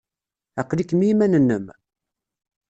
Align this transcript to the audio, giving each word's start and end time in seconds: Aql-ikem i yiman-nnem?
Aql-ikem 0.61 1.01
i 1.01 1.05
yiman-nnem? 1.07 1.65